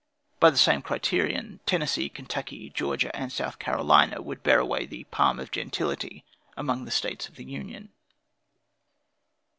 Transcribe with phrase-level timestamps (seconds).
[0.39, 5.39] By the same criterion, Tennessee, Kentucky, Georgia and South Carolina, would bear away the palm
[5.39, 6.25] of gentility
[6.57, 7.89] among the States of the Union.